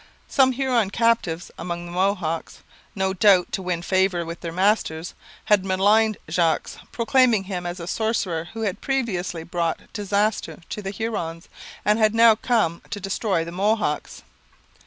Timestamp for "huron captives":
0.53-1.51